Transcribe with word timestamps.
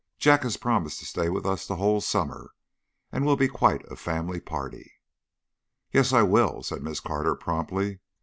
Jack 0.17 0.41
has 0.41 0.57
promised 0.57 0.97
to 0.97 1.05
stay 1.05 1.29
with 1.29 1.45
us 1.45 1.67
the 1.67 1.75
whole 1.75 2.01
summer, 2.01 2.55
and 3.11 3.23
we'll 3.23 3.35
be 3.35 3.47
quite 3.47 3.85
a 3.91 3.95
family 3.95 4.39
party." 4.41 4.93
"Yes, 5.91 6.11
I 6.11 6.23
will," 6.23 6.63
said 6.63 6.81
Miss 6.81 6.99
Carter, 6.99 7.35
promptly. 7.35 7.99